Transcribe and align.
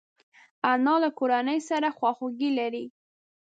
انا 0.71 0.93
له 1.03 1.09
کورنۍ 1.19 1.59
سره 1.69 1.87
خواخوږي 1.97 2.49
لري 2.59 2.85